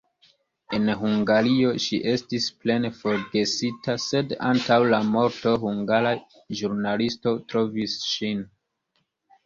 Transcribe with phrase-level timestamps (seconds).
[0.77, 6.19] En Hungario ŝi estis plene forgesita, sed antaŭ la morto hungara
[6.63, 8.47] ĵurnalisto trovis ŝin.